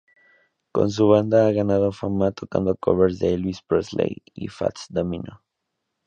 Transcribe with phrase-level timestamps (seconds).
[0.73, 5.43] Con su banda ha ganado fama tocando covers de Elvis Presley y Fats Domino.